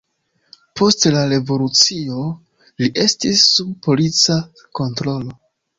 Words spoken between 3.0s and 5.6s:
estis sub polica kontrolo.